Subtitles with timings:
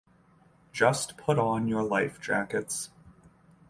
[0.73, 2.89] Just put on your life jackets.